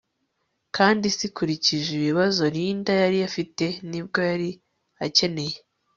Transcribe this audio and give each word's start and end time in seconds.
kandi 0.75 0.99
disi 1.05 1.25
ukurikije 1.31 1.89
ibibazo 1.99 2.41
Linda 2.55 2.91
yari 3.03 3.17
afite 3.29 3.65
nibwo 3.89 4.19
yari 4.29 4.49
akeneye 5.05 5.55